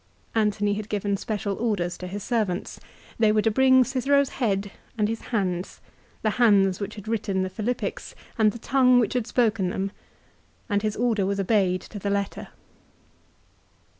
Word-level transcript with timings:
Antony 0.33 0.73
had 0.73 0.89
given 0.89 1.15
special 1.15 1.55
orders 1.57 1.95
to 1.99 2.07
his 2.07 2.23
servants. 2.23 2.79
They 3.19 3.31
were 3.31 3.43
to 3.43 3.51
bring 3.51 3.83
Cicero's 3.83 4.29
head 4.29 4.71
and 4.97 5.07
his 5.07 5.21
hands, 5.29 5.79
the 6.23 6.31
hands 6.41 6.79
which 6.79 6.95
had 6.95 7.07
written 7.07 7.43
the 7.43 7.51
Philippics 7.51 8.15
and 8.35 8.51
the 8.51 8.57
tongue 8.57 8.99
which 8.99 9.13
had 9.13 9.27
spoken 9.27 9.69
them, 9.69 9.91
and 10.67 10.81
his 10.81 10.95
order 10.95 11.27
was 11.27 11.39
obeyed 11.39 11.81
to 11.81 11.99
the 11.99 12.09
letter. 12.09 12.47